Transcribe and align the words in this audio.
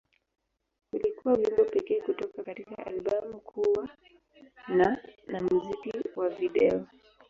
Ulikuwa 0.93 1.33
wimbo 1.33 1.63
pekee 1.65 2.01
kutoka 2.01 2.43
katika 2.43 2.77
albamu 2.85 3.39
kuwa 3.39 3.89
na 4.67 4.97
na 5.27 5.39
muziki 5.43 5.91
wa 6.15 6.29
video. 6.29 6.87